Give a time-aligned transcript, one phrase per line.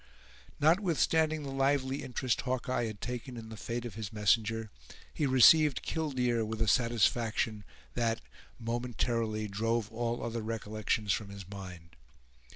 [0.59, 4.71] Notwithstanding the lively interest Hawkeye had taken in the fate of his messenger,
[5.13, 8.19] he received "killdeer" with a satisfaction that,
[8.57, 11.95] momentarily, drove all other recollections from his mind.